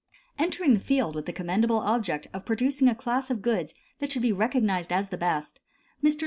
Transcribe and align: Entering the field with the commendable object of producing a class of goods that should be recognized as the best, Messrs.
Entering 0.39 0.73
the 0.73 0.79
field 0.79 1.13
with 1.13 1.27
the 1.27 1.31
commendable 1.31 1.77
object 1.77 2.25
of 2.33 2.43
producing 2.43 2.87
a 2.87 2.95
class 2.95 3.29
of 3.29 3.43
goods 3.43 3.75
that 3.99 4.11
should 4.11 4.23
be 4.23 4.33
recognized 4.33 4.91
as 4.91 5.09
the 5.09 5.15
best, 5.15 5.59
Messrs. 6.01 6.19